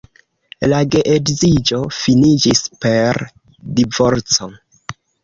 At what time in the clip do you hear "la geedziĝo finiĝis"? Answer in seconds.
0.71-2.63